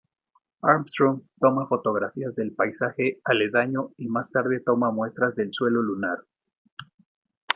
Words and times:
Armstrong 0.63 1.27
toma 1.39 1.67
fotografías 1.67 2.33
del 2.33 2.53
paisaje 2.53 3.21
aledaño 3.23 3.91
y 3.97 4.07
más 4.07 4.31
tarde 4.31 4.59
toma 4.59 4.89
muestras 4.89 5.35
del 5.35 5.49
suelo 5.53 5.83
lunar. 5.83 6.25